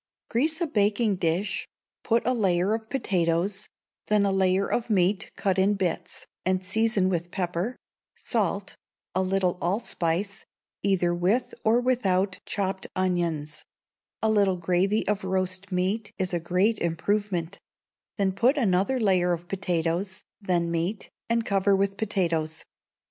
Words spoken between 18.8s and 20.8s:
layer of potatoes, then